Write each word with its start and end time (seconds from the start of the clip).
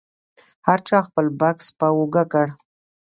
هر 0.67 0.79
چا 0.87 0.97
خپل 1.07 1.25
بکس 1.39 1.67
په 1.79 1.87
اوږه 1.97 2.23
کړ. 2.31 2.47